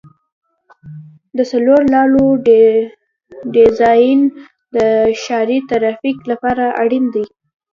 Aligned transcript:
د 1.37 1.39
څلور 1.51 1.81
لارو 1.93 2.25
ډیزاین 3.53 4.19
د 4.75 4.77
ښاري 5.21 5.59
ترافیک 5.69 6.17
لپاره 6.31 6.65
اړین 6.81 7.05
دی 7.15 7.25